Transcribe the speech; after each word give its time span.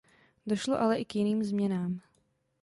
Došlo 0.47 0.79
ale 0.81 0.97
i 0.97 1.05
k 1.05 1.15
jiným 1.15 1.43
změnám. 1.43 1.99